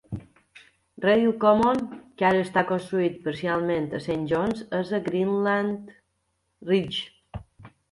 Redhill 1.03 1.35
Common, 1.43 1.81
que 2.21 2.25
ara 2.29 2.39
està 2.45 2.63
construït 2.71 3.21
parcialment 3.29 3.87
a 3.99 4.01
St 4.07 4.17
John's, 4.33 4.65
és 4.81 4.97
a 4.97 5.03
Greensand 5.11 5.95
Ridge. 6.73 7.09